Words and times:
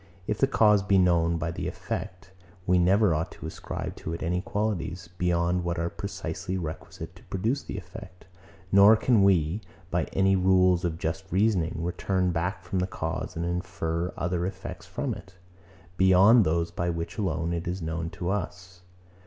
If 0.25 0.39
the 0.39 0.47
cause 0.47 0.81
be 0.81 0.97
known 0.97 1.25
only 1.33 1.37
by 1.37 1.51
the 1.51 1.67
effect, 1.67 2.31
we 2.65 2.79
never 2.79 3.13
ought 3.13 3.31
to 3.33 3.45
ascribe 3.45 3.95
to 3.97 4.13
it 4.13 4.23
any 4.23 4.41
qualities, 4.41 5.09
beyond 5.19 5.63
what 5.63 5.77
are 5.77 5.91
precisely 5.91 6.57
requisite 6.57 7.15
to 7.17 7.23
produce 7.25 7.61
the 7.61 7.77
effect: 7.77 8.25
Nor 8.71 8.95
can 8.95 9.21
we, 9.23 9.61
by 9.91 10.05
any 10.05 10.35
rules 10.35 10.83
of 10.83 10.97
just 10.97 11.31
reasoning, 11.31 11.75
return 11.83 12.31
back 12.31 12.63
from 12.63 12.79
the 12.79 12.87
cause, 12.87 13.35
and 13.35 13.45
infer 13.45 14.11
other 14.17 14.47
effects 14.47 14.87
from 14.87 15.13
it, 15.13 15.35
beyond 15.97 16.43
those 16.47 16.71
by 16.71 16.89
which 16.89 17.19
alone 17.19 17.53
it 17.53 17.67
is 17.67 17.79
known 17.79 18.09
to 18.09 18.29
us. 18.31 18.81